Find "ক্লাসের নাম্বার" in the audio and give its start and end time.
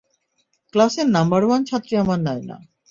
0.73-1.41